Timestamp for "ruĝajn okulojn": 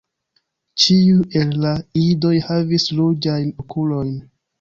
3.01-4.09